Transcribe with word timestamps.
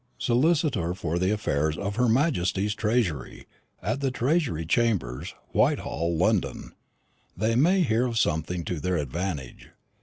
solicitor 0.17 0.95
for 0.95 1.19
the 1.19 1.29
affairs 1.31 1.77
of 1.77 1.95
Her 1.95 2.09
Majesty's 2.09 2.73
Treasury, 2.73 3.45
at 3.83 3.99
the 4.01 4.09
Treasury 4.09 4.65
Chambers, 4.65 5.35
Whitehall, 5.51 6.17
London, 6.17 6.73
they 7.37 7.55
may 7.55 7.81
hear 7.83 8.07
of 8.07 8.17
something 8.17 8.63
to 8.63 8.79
their 8.79 8.97
advantage. 8.97 9.69